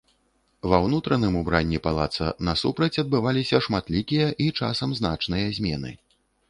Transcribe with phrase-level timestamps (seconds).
[0.71, 5.99] Ва ўнутраным убранні палаца насупраць адбываліся шматлікія і часам значныя змены.